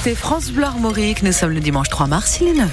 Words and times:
écoutez 0.00 0.14
France 0.14 0.50
Bleu 0.50 0.64
Armorique. 0.64 1.22
Nous 1.22 1.32
sommes 1.32 1.50
le 1.50 1.60
dimanche 1.60 1.90
3 1.90 2.06
mars, 2.06 2.40
il 2.40 2.48
est 2.48 2.52
9h. 2.54 2.64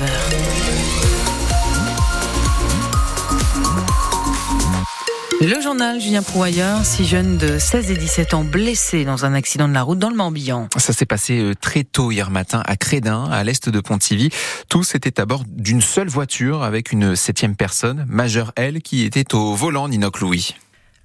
Le 5.41 5.61
journal 5.61 5.99
Julien 5.99 6.23
Prouailleur, 6.23 6.85
six 6.85 7.05
jeunes 7.05 7.37
de 7.37 7.59
16 7.59 7.91
et 7.91 7.97
17 7.97 8.33
ans 8.33 8.45
blessés 8.45 9.03
dans 9.03 9.25
un 9.25 9.33
accident 9.33 9.67
de 9.67 9.73
la 9.73 9.81
route 9.81 9.99
dans 9.99 10.09
le 10.09 10.15
Morbihan. 10.15 10.69
Ça 10.77 10.93
s'est 10.93 11.05
passé 11.05 11.37
euh, 11.39 11.53
très 11.53 11.83
tôt 11.83 12.13
hier 12.13 12.31
matin 12.31 12.63
à 12.65 12.77
Crédin, 12.77 13.25
à 13.25 13.43
l'est 13.43 13.67
de 13.67 13.79
Pontivy. 13.81 14.29
Tous 14.69 14.95
étaient 14.95 15.19
à 15.19 15.25
bord 15.25 15.43
d'une 15.49 15.81
seule 15.81 16.07
voiture 16.07 16.63
avec 16.63 16.93
une 16.93 17.17
septième 17.17 17.57
personne, 17.57 18.05
majeure 18.07 18.53
elle, 18.55 18.81
qui 18.81 19.03
était 19.03 19.35
au 19.35 19.53
volant 19.53 19.89
Ninoc 19.89 20.21
Louis. 20.21 20.55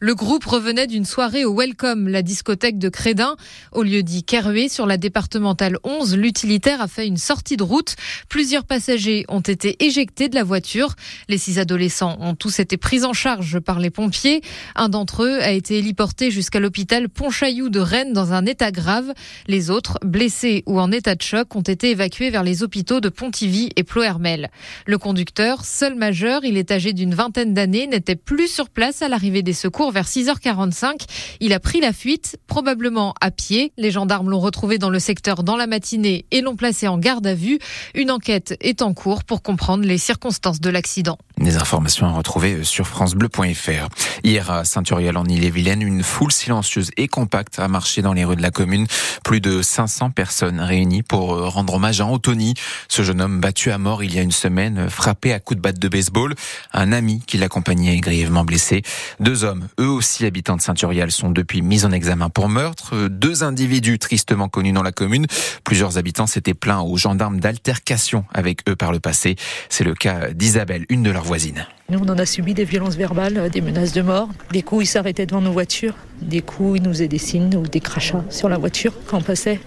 Le 0.04 0.16
groupe 0.16 0.44
revenait 0.46 0.88
d'une 0.88 1.04
soirée 1.04 1.44
au 1.44 1.54
Welcome, 1.56 2.08
la 2.08 2.22
discothèque 2.22 2.76
de 2.76 2.88
Crédin. 2.88 3.36
Au 3.70 3.84
lieu 3.84 4.02
d'y 4.02 4.24
Keroué, 4.24 4.68
sur 4.68 4.84
la 4.84 4.96
départementale 4.96 5.78
11, 5.84 6.16
l'utilitaire 6.16 6.80
a 6.80 6.88
fait 6.88 7.06
une 7.06 7.18
sortie 7.18 7.56
de 7.56 7.62
route. 7.62 7.94
Plusieurs 8.29 8.64
passagers 8.64 9.24
ont 9.29 9.38
été 9.38 9.76
éjectés 9.84 10.29
de 10.29 10.34
la 10.34 10.43
voiture. 10.43 10.96
Les 11.29 11.38
six 11.38 11.60
adolescents 11.60 12.16
ont 12.18 12.34
tous 12.34 12.58
été 12.58 12.76
pris 12.76 13.04
en 13.04 13.12
charge 13.12 13.60
par 13.60 13.79
les 13.79 13.90
pompiers. 13.90 14.40
Un 14.74 14.88
d'entre 14.88 15.22
eux 15.22 15.40
a 15.40 15.52
été 15.52 15.79
héliporté 15.79 16.32
jusqu'à 16.32 16.58
l'hôpital 16.58 17.08
Pontchaillou 17.08 17.68
de 17.68 17.79
Rennes 17.79 18.12
dans 18.12 18.32
un 18.32 18.44
état 18.44 18.72
grave. 18.72 19.12
Les 19.46 19.71
autres, 19.71 20.00
blessés 20.04 20.64
ou 20.66 20.80
en 20.80 20.90
état 20.90 21.14
de 21.14 21.22
choc, 21.22 21.54
ont 21.54 21.60
été 21.60 21.90
évacués 21.90 22.30
vers 22.30 22.43
les 22.43 22.64
hôpitaux 22.64 22.98
de 22.98 23.08
Pontivy 23.08 23.71
et 23.76 23.84
Plohermel. 23.84 24.50
Le 24.84 24.98
conducteur, 24.98 25.64
seul 25.64 25.94
majeur, 25.94 26.44
il 26.44 26.57
est 26.57 26.72
âgé 26.72 26.93
d'une 26.93 27.14
vingtaine 27.14 27.54
d'années, 27.54 27.86
n'était 27.86 28.16
plus 28.16 28.48
sur 28.48 28.68
place 28.68 29.00
à 29.02 29.08
l'arrivée 29.08 29.43
des 29.43 29.52
secours 29.52 29.91
vers 29.92 30.06
6h45. 30.06 31.06
Il 31.40 31.52
a 31.52 31.60
pris 31.60 31.80
la 31.80 31.92
fuite, 31.92 32.38
probablement 32.46 33.14
à 33.20 33.30
pied. 33.30 33.72
Les 33.77 33.91
gendarmes 33.91 34.30
l'ont 34.30 34.41
retrouvé 34.41 34.78
dans 34.78 34.91
le 34.91 34.98
secteur 34.98 35.42
dans 35.42 35.56
la 35.56 35.66
matinée 35.66 36.27
et 36.30 36.41
l'ont 36.41 36.56
placé 36.56 36.88
en 36.88 36.98
garde 36.98 37.27
à 37.27 37.34
vue. 37.34 37.58
Une 37.94 38.10
enquête 38.10 38.56
est 38.60 38.82
en 38.82 38.94
cours 38.94 39.24
pour 39.24 39.42
comprendre 39.42 39.84
les 39.84 39.98
circonstances 39.98 40.60
de 40.60 40.70
l'accident. 40.70 41.18
Des 41.38 41.56
informations 41.56 42.06
à 42.06 42.12
retrouver 42.12 42.64
sur 42.64 42.86
francebleu.fr. 42.86 43.88
Hier 44.24 44.50
à 44.50 44.64
Saint-Uriel 44.64 45.16
en 45.16 45.24
Ille-et-Vilaine, 45.24 45.82
une 45.82 46.02
foule 46.02 46.32
silencieuse 46.32 46.90
et 46.96 47.08
compacte 47.08 47.58
a 47.58 47.68
marché 47.68 48.02
dans 48.02 48.12
les 48.12 48.24
rues 48.24 48.36
de 48.36 48.42
la 48.42 48.50
commune. 48.50 48.86
Plus 49.24 49.40
de 49.40 49.62
500 49.62 50.10
personnes 50.10 50.60
réunies 50.60 51.02
pour 51.02 51.50
rendre 51.50 51.74
hommage 51.74 52.00
à 52.00 52.06
Anthony, 52.06 52.54
ce 52.88 53.02
jeune 53.02 53.20
homme 53.20 53.40
battu 53.40 53.70
à 53.70 53.78
mort 53.78 54.02
il 54.02 54.14
y 54.14 54.18
a 54.18 54.22
une 54.22 54.32
semaine, 54.32 54.88
frappé 54.88 55.32
à 55.32 55.40
coups 55.40 55.56
de 55.56 55.62
batte 55.62 55.78
de 55.78 55.88
baseball. 55.88 56.34
Un 56.72 56.92
ami 56.92 57.22
qui 57.27 57.38
l'accompagnait 57.38 57.94
est 57.96 58.00
grièvement 58.00 58.44
blessé. 58.44 58.82
Deux 59.20 59.44
hommes, 59.44 59.68
eux 59.80 59.81
aussi 59.86 60.27
habitants 60.27 60.56
de 60.56 60.61
Saint-Uriel, 60.61 61.11
sont 61.11 61.30
depuis 61.30 61.62
mis 61.62 61.84
en 61.84 61.92
examen 61.92 62.28
pour 62.28 62.48
meurtre. 62.48 63.08
Deux 63.08 63.44
individus 63.44 63.98
tristement 63.98 64.48
connus 64.48 64.72
dans 64.72 64.83
la 64.83 64.92
commune. 64.92 65.27
Plusieurs 65.64 65.98
habitants 65.98 66.27
s'étaient 66.27 66.55
plaints 66.55 66.80
aux 66.80 66.97
gendarmes 66.97 67.41
d'altercation 67.41 68.24
avec 68.33 68.69
eux 68.69 68.77
par 68.77 68.92
le 68.92 69.00
passé. 69.00 69.36
C'est 69.69 69.84
le 69.84 69.94
cas 69.94 70.30
d'Isabelle, 70.30 70.86
une 70.89 71.02
de 71.02 71.11
leurs 71.11 71.24
voisines. 71.24 71.66
Nous, 71.89 71.98
on 71.98 72.08
en 72.08 72.19
a 72.19 72.27
subi 72.27 72.55
des 72.55 72.64
violences 72.64 72.97
verbales, 72.97 73.50
des 73.50 73.61
menaces 73.61 73.92
de 73.92 74.02
mort. 74.02 74.28
Des 74.50 74.62
coups, 74.62 74.84
ils 74.84 74.89
s'arrêtaient 74.89 75.27
devant 75.27 75.41
nos 75.41 75.52
voitures. 75.52 75.94
Des 76.20 76.41
coups, 76.41 76.78
ils 76.78 76.83
nous 76.83 76.91
faisaient 76.91 77.08
des 77.08 77.19
signes 77.19 77.56
ou 77.56 77.67
des 77.67 77.80
crachats 77.80 78.24
sur 78.30 78.48
la 78.48 78.58
voiture 78.58 78.94
quand 79.06 79.19
on 79.19 79.22
passait. 79.22 79.61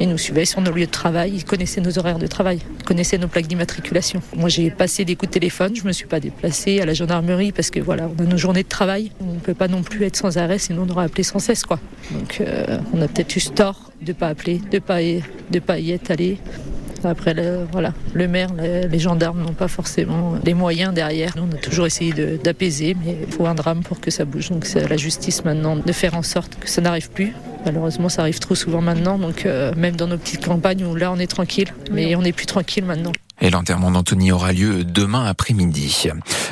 Ils 0.00 0.08
nous 0.08 0.18
suivaient 0.18 0.44
sur 0.44 0.60
nos 0.60 0.72
lieux 0.72 0.86
de 0.86 0.90
travail, 0.90 1.32
ils 1.34 1.44
connaissaient 1.44 1.80
nos 1.80 1.98
horaires 1.98 2.18
de 2.18 2.26
travail, 2.26 2.60
ils 2.80 2.84
connaissaient 2.84 3.18
nos 3.18 3.28
plaques 3.28 3.46
d'immatriculation. 3.46 4.22
Moi, 4.36 4.48
j'ai 4.48 4.70
passé 4.70 5.04
des 5.04 5.16
coups 5.16 5.30
de 5.30 5.34
téléphone, 5.34 5.74
je 5.74 5.84
me 5.84 5.92
suis 5.92 6.06
pas 6.06 6.20
déplacée 6.20 6.80
à 6.80 6.86
la 6.86 6.94
gendarmerie 6.94 7.52
parce 7.52 7.70
que 7.70 7.80
voilà, 7.80 8.08
on 8.18 8.22
a 8.22 8.26
nos 8.26 8.36
journées 8.36 8.62
de 8.62 8.68
travail. 8.68 9.12
On 9.20 9.34
ne 9.34 9.38
peut 9.38 9.54
pas 9.54 9.68
non 9.68 9.82
plus 9.82 10.04
être 10.04 10.16
sans 10.16 10.38
arrêt, 10.38 10.58
sinon 10.58 10.86
on 10.88 10.90
aurait 10.90 11.04
appelé 11.04 11.22
sans 11.22 11.38
cesse, 11.38 11.64
quoi. 11.64 11.78
Donc, 12.10 12.40
euh, 12.40 12.78
on 12.92 13.02
a 13.02 13.08
peut-être 13.08 13.36
eu 13.36 13.40
tort 13.50 13.90
de 14.02 14.12
pas 14.12 14.28
appeler, 14.28 14.60
de 14.70 14.78
pas 14.78 15.00
pas 15.66 15.78
y 15.78 15.90
être 15.92 16.10
allé. 16.10 16.38
Après, 17.04 17.34
le, 17.34 17.66
voilà, 17.72 17.94
le 18.12 18.28
maire, 18.28 18.50
les 18.54 18.98
gendarmes 18.98 19.42
n'ont 19.42 19.54
pas 19.54 19.68
forcément 19.68 20.34
les 20.44 20.54
moyens 20.54 20.92
derrière. 20.92 21.32
Nous, 21.36 21.44
on 21.50 21.54
a 21.54 21.58
toujours 21.58 21.86
essayé 21.86 22.12
d'apaiser, 22.42 22.94
mais 23.04 23.16
il 23.26 23.32
faut 23.32 23.46
un 23.46 23.54
drame 23.54 23.82
pour 23.82 24.00
que 24.00 24.10
ça 24.10 24.24
bouge. 24.24 24.50
Donc 24.50 24.66
c'est 24.66 24.84
à 24.84 24.88
la 24.88 24.96
justice 24.96 25.44
maintenant 25.44 25.76
de 25.76 25.92
faire 25.92 26.14
en 26.14 26.22
sorte 26.22 26.58
que 26.58 26.68
ça 26.68 26.80
n'arrive 26.80 27.10
plus. 27.10 27.34
Malheureusement, 27.64 28.08
ça 28.08 28.22
arrive 28.22 28.38
trop 28.38 28.54
souvent 28.54 28.80
maintenant. 28.80 29.18
Donc 29.18 29.46
euh, 29.46 29.72
même 29.76 29.96
dans 29.96 30.06
nos 30.06 30.18
petites 30.18 30.44
campagnes 30.44 30.84
où 30.84 30.94
là, 30.94 31.12
on 31.12 31.18
est 31.18 31.26
tranquille, 31.26 31.72
mais 31.90 32.14
on 32.16 32.22
n'est 32.22 32.32
plus 32.32 32.46
tranquille 32.46 32.84
maintenant. 32.84 33.12
Et 33.40 33.50
l'enterrement 33.50 33.90
d'Anthony 33.90 34.32
aura 34.32 34.52
lieu 34.52 34.84
demain 34.84 35.24
après-midi. 35.24 36.08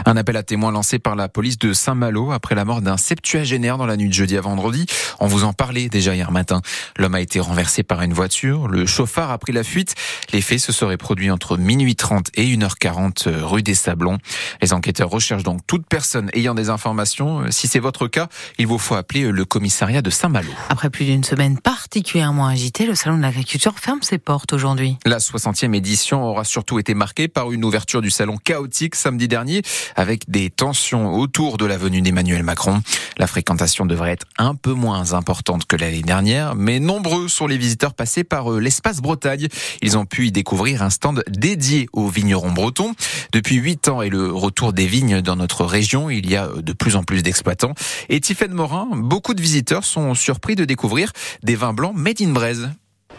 Un 0.06 0.16
appel 0.16 0.36
à 0.36 0.42
témoins 0.42 0.72
lancé 0.72 0.98
par 0.98 1.16
la 1.16 1.28
police 1.28 1.58
de 1.58 1.72
Saint-Malo 1.72 2.32
après 2.32 2.54
la 2.54 2.64
mort 2.64 2.80
d'un 2.80 2.96
septuagénaire 2.96 3.76
dans 3.76 3.86
la 3.86 3.96
nuit 3.96 4.08
de 4.08 4.14
jeudi 4.14 4.36
à 4.36 4.40
vendredi. 4.40 4.86
On 5.20 5.26
vous 5.26 5.44
en 5.44 5.52
parlait 5.52 5.88
déjà 5.88 6.14
hier 6.14 6.30
matin. 6.30 6.62
L'homme 6.96 7.14
a 7.14 7.20
été 7.20 7.40
renversé 7.40 7.82
par 7.82 8.00
une 8.02 8.14
voiture. 8.14 8.68
Le 8.68 8.86
chauffard 8.86 9.30
a 9.30 9.38
pris 9.38 9.52
la 9.52 9.64
fuite. 9.64 9.94
Les 10.32 10.40
faits 10.40 10.60
se 10.60 10.72
seraient 10.72 10.96
produits 10.96 11.30
entre 11.30 11.58
minuit 11.58 11.94
30 11.94 12.30
et 12.34 12.44
1h40 12.46 13.28
rue 13.42 13.62
des 13.62 13.74
Sablons. 13.74 14.18
Les 14.62 14.72
enquêteurs 14.72 15.10
recherchent 15.10 15.42
donc 15.42 15.60
toute 15.66 15.86
personne 15.86 16.30
ayant 16.32 16.54
des 16.54 16.70
informations. 16.70 17.50
Si 17.50 17.68
c'est 17.68 17.80
votre 17.80 18.08
cas, 18.08 18.28
il 18.58 18.66
vous 18.66 18.78
faut 18.78 18.94
appeler 18.94 19.30
le 19.30 19.44
commissariat 19.44 20.00
de 20.00 20.10
Saint-Malo. 20.10 20.50
Après 20.70 20.88
plus 20.88 21.04
d'une 21.04 21.24
semaine 21.24 21.58
particulièrement 21.58 22.46
agitée, 22.46 22.86
le 22.86 22.94
Salon 22.94 23.18
de 23.18 23.22
l'Agriculture 23.22 23.78
ferme 23.78 24.02
ses 24.02 24.18
portes 24.18 24.52
aujourd'hui. 24.52 24.96
La 25.04 25.18
60e 25.18 25.74
édition 25.74 26.24
aura 26.24 26.44
surtout 26.44 26.77
été 26.78 26.94
marqué 26.94 27.28
par 27.28 27.52
une 27.52 27.64
ouverture 27.64 28.02
du 28.02 28.10
salon 28.10 28.36
chaotique 28.36 28.94
samedi 28.94 29.28
dernier 29.28 29.62
avec 29.96 30.30
des 30.30 30.50
tensions 30.50 31.14
autour 31.14 31.58
de 31.58 31.64
la 31.64 31.76
venue 31.76 32.00
d'Emmanuel 32.00 32.42
Macron. 32.42 32.82
La 33.16 33.26
fréquentation 33.26 33.86
devrait 33.86 34.12
être 34.12 34.26
un 34.38 34.54
peu 34.54 34.72
moins 34.72 35.12
importante 35.12 35.66
que 35.66 35.76
l'année 35.76 36.02
dernière, 36.02 36.54
mais 36.54 36.80
nombreux 36.80 37.28
sont 37.28 37.46
les 37.46 37.58
visiteurs 37.58 37.94
passés 37.94 38.24
par 38.24 38.52
euh, 38.52 38.60
l'espace 38.60 39.00
Bretagne. 39.00 39.48
Ils 39.82 39.98
ont 39.98 40.06
pu 40.06 40.26
y 40.26 40.32
découvrir 40.32 40.82
un 40.82 40.90
stand 40.90 41.24
dédié 41.28 41.88
aux 41.92 42.08
vignerons 42.08 42.52
bretons. 42.52 42.94
Depuis 43.32 43.56
huit 43.56 43.88
ans 43.88 44.02
et 44.02 44.08
le 44.08 44.32
retour 44.32 44.72
des 44.72 44.86
vignes 44.86 45.20
dans 45.20 45.36
notre 45.36 45.64
région, 45.64 46.10
il 46.10 46.30
y 46.30 46.36
a 46.36 46.48
de 46.56 46.72
plus 46.72 46.96
en 46.96 47.02
plus 47.02 47.22
d'exploitants. 47.22 47.74
Et 48.08 48.20
Tiffaine 48.20 48.52
Morin, 48.52 48.88
beaucoup 48.92 49.34
de 49.34 49.42
visiteurs 49.42 49.84
sont 49.84 50.14
surpris 50.14 50.56
de 50.56 50.64
découvrir 50.64 51.12
des 51.42 51.56
vins 51.56 51.72
blancs 51.72 51.94
made 51.96 52.22
in 52.22 52.30
Braise. 52.30 52.70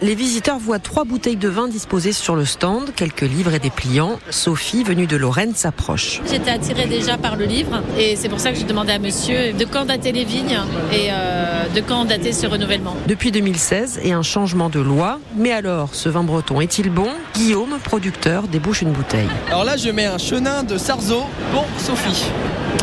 Les 0.02 0.16
visiteurs 0.16 0.60
voient 0.60 0.80
trois 0.80 1.04
bouteilles 1.04 1.36
de 1.36 1.50
vin 1.50 1.68
disposées 1.68 2.14
sur 2.14 2.38
le 2.38 2.46
stand, 2.46 2.92
quelques 2.96 3.20
livres 3.20 3.54
et 3.54 3.60
des 3.60 3.70
pliants. 3.70 4.18
Sophie, 4.30 4.86
venue 4.86 5.08
de 5.08 5.18
Lorraine, 5.18 5.54
s'approche. 5.54 6.22
J'étais 6.32 6.52
attirée 6.52 6.86
déjà 6.86 7.18
par 7.18 7.36
le 7.36 7.44
livre 7.44 7.84
et 7.98 8.16
c'est 8.16 8.30
pour 8.30 8.40
ça 8.40 8.54
que 8.54 8.58
j'ai 8.58 8.64
demandé 8.64 8.94
à 8.94 9.00
monsieur 9.00 9.52
de 9.52 9.66
quand 9.66 9.84
dater 9.84 10.14
les 10.14 10.24
vignes 10.24 10.58
et 10.94 11.10
euh, 11.12 11.66
de 11.76 11.82
quand 11.82 12.06
dater 12.06 12.32
ce 12.32 12.48
renouvellement. 12.48 12.96
Depuis 13.08 13.32
2016 13.32 14.00
et 14.02 14.14
un 14.14 14.22
changement 14.22 14.70
de 14.70 14.80
loi. 14.80 15.20
Mais 15.36 15.52
alors, 15.52 15.90
ce 15.94 16.08
vin 16.08 16.24
breton 16.24 16.62
est-il 16.62 16.90
bon? 16.90 17.10
Guillaume, 17.36 17.78
producteur, 17.84 18.48
débouche 18.48 18.82
une 18.82 18.94
bouteille. 18.94 19.28
Alors 19.50 19.66
là, 19.66 19.76
je 19.76 19.90
mets 19.90 20.06
un 20.06 20.18
chenin 20.18 20.64
de 20.64 20.78
Sarzeau 20.78 21.24
pour 21.52 21.66
Sophie. 21.78 22.24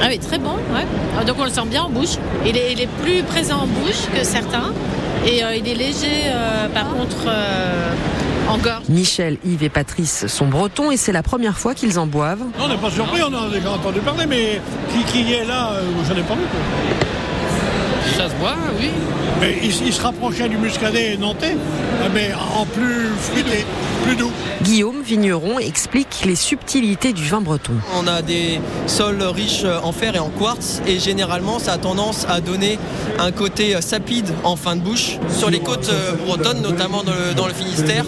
Ah 0.02 0.08
oui, 0.08 0.18
très 0.18 0.36
bon, 0.36 0.56
ouais. 0.74 1.24
Donc 1.24 1.36
on 1.38 1.44
le 1.44 1.50
sent 1.50 1.64
bien 1.70 1.84
en 1.84 1.88
bouche. 1.88 2.16
Il 2.44 2.58
est, 2.58 2.72
il 2.72 2.80
est 2.82 2.90
plus 3.02 3.22
présent 3.22 3.60
en 3.60 3.66
bouche 3.66 4.04
que 4.14 4.22
certains. 4.22 4.74
Et 5.26 5.42
euh, 5.42 5.56
il 5.56 5.68
est 5.68 5.74
léger, 5.74 6.26
euh, 6.26 6.68
par 6.68 6.88
contre, 6.88 7.26
euh, 7.26 7.92
en 8.48 8.58
gorge. 8.58 8.88
Michel, 8.88 9.38
Yves 9.44 9.64
et 9.64 9.68
Patrice 9.68 10.28
sont 10.28 10.46
bretons 10.46 10.92
et 10.92 10.96
c'est 10.96 11.10
la 11.10 11.24
première 11.24 11.58
fois 11.58 11.74
qu'ils 11.74 11.98
en 11.98 12.06
boivent. 12.06 12.44
On 12.60 12.68
n'est 12.68 12.76
pas 12.76 12.90
surpris, 12.90 13.20
on 13.22 13.34
en 13.34 13.48
a 13.48 13.50
déjà 13.50 13.72
entendu 13.72 13.98
parler, 14.00 14.26
mais 14.26 14.60
qui, 14.92 15.02
qui 15.04 15.32
est 15.32 15.44
là, 15.44 15.72
je 16.08 16.12
n'ai 16.12 16.22
pas 16.22 16.34
vu. 16.34 16.42
Quoi. 16.42 17.15
Ça 18.16 18.28
se 18.28 18.34
boit, 18.34 18.56
oui. 18.78 18.90
Mais 19.40 19.58
il, 19.62 19.86
il 19.86 19.92
se 19.92 20.00
rapprochait 20.00 20.48
du 20.48 20.56
muscadet 20.56 21.16
nantais, 21.18 21.56
mais 22.14 22.30
en 22.56 22.64
plus 22.64 23.08
fruité, 23.18 23.66
plus 24.04 24.16
doux. 24.16 24.30
Guillaume 24.62 25.02
Vigneron 25.02 25.58
explique 25.58 26.22
les 26.24 26.36
subtilités 26.36 27.12
du 27.12 27.22
vin 27.24 27.42
breton. 27.42 27.74
On 27.94 28.06
a 28.06 28.22
des 28.22 28.60
sols 28.86 29.22
riches 29.22 29.66
en 29.82 29.92
fer 29.92 30.16
et 30.16 30.18
en 30.18 30.30
quartz 30.30 30.80
et 30.86 30.98
généralement 30.98 31.58
ça 31.58 31.74
a 31.74 31.78
tendance 31.78 32.26
à 32.28 32.40
donner 32.40 32.78
un 33.18 33.30
côté 33.30 33.76
sapide 33.82 34.30
en 34.44 34.56
fin 34.56 34.76
de 34.76 34.80
bouche. 34.80 35.18
Sur 35.28 35.50
les 35.50 35.60
côtes 35.60 35.90
bretonnes, 36.26 36.62
notamment 36.62 37.02
dans 37.02 37.12
le, 37.12 37.34
dans 37.34 37.46
le 37.46 37.52
Finistère, 37.52 38.06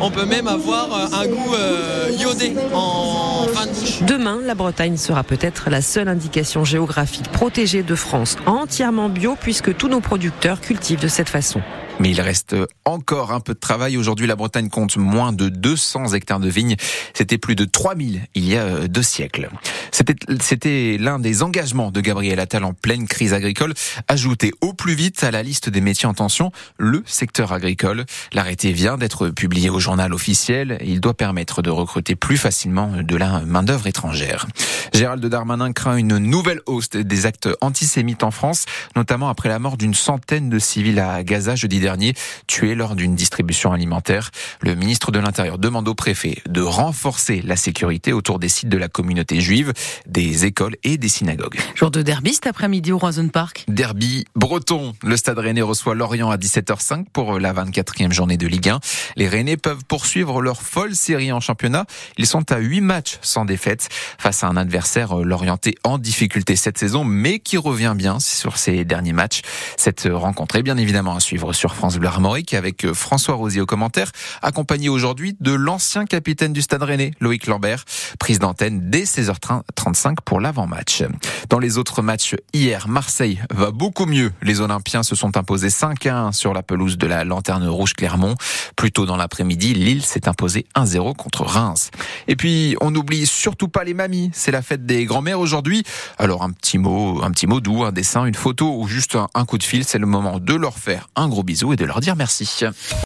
on 0.00 0.10
peut 0.10 0.26
même 0.26 0.48
avoir 0.48 0.88
un 1.14 1.26
goût 1.26 1.54
euh, 1.54 2.10
iodé 2.20 2.54
en 2.74 3.46
fin 3.46 3.46
de 3.46 3.54
bouche. 3.54 3.55
Demain, 4.02 4.40
la 4.44 4.54
Bretagne 4.54 4.98
sera 4.98 5.24
peut-être 5.24 5.70
la 5.70 5.80
seule 5.80 6.08
indication 6.08 6.64
géographique 6.64 7.30
protégée 7.32 7.82
de 7.82 7.94
France 7.94 8.36
entièrement 8.44 9.08
bio 9.08 9.36
puisque 9.40 9.74
tous 9.74 9.88
nos 9.88 10.00
producteurs 10.00 10.60
cultivent 10.60 11.00
de 11.00 11.08
cette 11.08 11.30
façon. 11.30 11.62
Mais 11.98 12.10
il 12.10 12.20
reste 12.20 12.54
encore 12.84 13.32
un 13.32 13.40
peu 13.40 13.54
de 13.54 13.58
travail. 13.58 13.96
Aujourd'hui, 13.96 14.26
la 14.26 14.36
Bretagne 14.36 14.68
compte 14.68 14.96
moins 14.96 15.32
de 15.32 15.48
200 15.48 16.12
hectares 16.12 16.40
de 16.40 16.48
vignes. 16.48 16.76
C'était 17.14 17.38
plus 17.38 17.54
de 17.54 17.64
3000 17.64 18.22
il 18.34 18.46
y 18.46 18.56
a 18.56 18.86
deux 18.86 19.02
siècles. 19.02 19.48
C'était 19.92 20.98
l'un 20.98 21.18
des 21.18 21.42
engagements 21.42 21.90
de 21.90 22.00
Gabriel 22.00 22.38
Attal 22.38 22.64
en 22.64 22.74
pleine 22.74 23.06
crise 23.06 23.32
agricole, 23.32 23.72
ajouter 24.08 24.52
au 24.60 24.74
plus 24.74 24.94
vite 24.94 25.24
à 25.24 25.30
la 25.30 25.42
liste 25.42 25.70
des 25.70 25.80
métiers 25.80 26.08
en 26.08 26.14
tension 26.14 26.52
le 26.78 27.02
secteur 27.06 27.52
agricole. 27.52 28.04
L'arrêté 28.32 28.72
vient 28.72 28.98
d'être 28.98 29.30
publié 29.30 29.70
au 29.70 29.80
journal 29.80 30.12
officiel. 30.12 30.78
Il 30.84 31.00
doit 31.00 31.14
permettre 31.14 31.62
de 31.62 31.70
recruter 31.70 32.14
plus 32.14 32.36
facilement 32.36 33.02
de 33.02 33.16
la 33.16 33.40
main-d'œuvre 33.40 33.86
étrangère. 33.86 34.46
Gérald 34.92 35.24
Darmanin 35.24 35.72
craint 35.72 35.96
une 35.96 36.18
nouvelle 36.18 36.60
hausse 36.66 36.90
des 36.90 37.26
actes 37.26 37.48
antisémites 37.60 38.22
en 38.22 38.30
France, 38.30 38.66
notamment 38.94 39.28
après 39.28 39.48
la 39.48 39.58
mort 39.58 39.76
d'une 39.76 39.94
centaine 39.94 40.50
de 40.50 40.58
civils 40.58 41.00
à 41.00 41.22
Gaza 41.24 41.56
jeudi 41.56 41.80
dernier, 41.86 42.14
tué 42.48 42.74
lors 42.74 42.96
d'une 42.96 43.14
distribution 43.14 43.70
alimentaire. 43.70 44.32
Le 44.60 44.74
ministre 44.74 45.12
de 45.12 45.20
l'Intérieur 45.20 45.56
demande 45.56 45.86
au 45.86 45.94
préfet 45.94 46.42
de 46.48 46.60
renforcer 46.60 47.42
la 47.44 47.54
sécurité 47.54 48.12
autour 48.12 48.40
des 48.40 48.48
sites 48.48 48.68
de 48.68 48.76
la 48.76 48.88
communauté 48.88 49.40
juive, 49.40 49.72
des 50.08 50.46
écoles 50.46 50.74
et 50.82 50.98
des 50.98 51.08
synagogues. 51.08 51.60
Jour 51.76 51.92
de 51.92 52.02
derby 52.02 52.34
cet 52.34 52.48
après-midi 52.48 52.90
au 52.90 52.98
Roison 52.98 53.28
Park. 53.28 53.64
Derby 53.68 54.24
breton. 54.34 54.94
Le 55.04 55.16
Stade 55.16 55.38
Rennais 55.38 55.62
reçoit 55.62 55.94
Lorient 55.94 56.28
à 56.28 56.36
17h05 56.36 57.04
pour 57.12 57.38
la 57.38 57.52
24e 57.52 58.10
journée 58.12 58.36
de 58.36 58.48
Ligue 58.48 58.68
1. 58.68 58.80
Les 59.14 59.28
Rennais 59.28 59.56
peuvent 59.56 59.84
poursuivre 59.86 60.42
leur 60.42 60.62
folle 60.62 60.96
série 60.96 61.30
en 61.30 61.38
championnat. 61.38 61.86
Ils 62.18 62.26
sont 62.26 62.50
à 62.50 62.58
8 62.58 62.80
matchs 62.80 63.18
sans 63.22 63.44
défaite 63.44 63.88
face 64.18 64.42
à 64.42 64.48
un 64.48 64.56
adversaire 64.56 65.14
l'orienté 65.18 65.76
en 65.84 65.98
difficulté 65.98 66.56
cette 66.56 66.78
saison, 66.78 67.04
mais 67.04 67.38
qui 67.38 67.58
revient 67.58 67.94
bien 67.96 68.18
sur 68.18 68.56
ses 68.56 68.84
derniers 68.84 69.12
matchs. 69.12 69.42
Cette 69.76 70.08
rencontre 70.10 70.56
est 70.56 70.64
bien 70.64 70.76
évidemment 70.76 71.14
à 71.14 71.20
suivre 71.20 71.52
sur 71.52 71.75
France 71.76 71.98
Bleu 71.98 72.08
Armorique 72.08 72.54
avec 72.54 72.90
François 72.94 73.34
Rosier 73.34 73.60
au 73.60 73.66
commentaire, 73.66 74.10
accompagné 74.40 74.88
aujourd'hui 74.88 75.36
de 75.40 75.52
l'ancien 75.52 76.06
capitaine 76.06 76.54
du 76.54 76.62
Stade 76.62 76.82
Rennais, 76.82 77.10
Loïc 77.20 77.46
Lambert, 77.46 77.84
prise 78.18 78.38
d'antenne 78.38 78.88
dès 78.88 79.02
16h35 79.02 80.16
pour 80.24 80.40
l'avant-match. 80.40 81.04
Dans 81.50 81.58
les 81.58 81.76
autres 81.76 82.00
matchs, 82.00 82.34
hier, 82.54 82.88
Marseille 82.88 83.42
va 83.50 83.72
beaucoup 83.72 84.06
mieux. 84.06 84.32
Les 84.40 84.62
Olympiens 84.62 85.02
se 85.02 85.14
sont 85.14 85.36
imposés 85.36 85.68
5 85.68 86.06
1 86.06 86.32
sur 86.32 86.54
la 86.54 86.62
pelouse 86.62 86.96
de 86.96 87.06
la 87.06 87.24
Lanterne 87.24 87.68
Rouge 87.68 87.92
Clermont. 87.92 88.36
Plus 88.74 88.90
tôt 88.90 89.04
dans 89.04 89.18
l'après-midi, 89.18 89.74
Lille 89.74 90.02
s'est 90.02 90.28
imposé 90.28 90.64
1-0 90.76 91.14
contre 91.14 91.42
Reims. 91.42 91.90
Et 92.26 92.36
puis, 92.36 92.74
on 92.80 92.90
n'oublie 92.90 93.26
surtout 93.26 93.68
pas 93.68 93.84
les 93.84 93.92
mamies. 93.92 94.30
C'est 94.32 94.50
la 94.50 94.62
fête 94.62 94.86
des 94.86 95.04
grands-mères 95.04 95.40
aujourd'hui. 95.40 95.82
Alors, 96.16 96.42
un 96.42 96.52
petit 96.52 96.78
mot, 96.78 97.22
un 97.22 97.30
petit 97.32 97.46
mot 97.46 97.60
doux, 97.60 97.84
un 97.84 97.92
dessin, 97.92 98.24
une 98.24 98.34
photo 98.34 98.80
ou 98.80 98.88
juste 98.88 99.18
un 99.34 99.44
coup 99.44 99.58
de 99.58 99.62
fil, 99.62 99.84
c'est 99.84 99.98
le 99.98 100.06
moment 100.06 100.38
de 100.38 100.54
leur 100.54 100.78
faire 100.78 101.10
un 101.16 101.28
gros 101.28 101.42
bisou 101.42 101.65
et 101.72 101.76
de 101.76 101.84
leur 101.84 102.00
dire 102.00 102.16
merci. 102.16 102.64